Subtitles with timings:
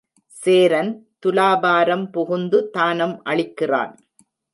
[0.31, 0.89] சேரன்
[1.19, 3.93] துலாபாரம் புகுந்து தானம் அளிக்கிறான்.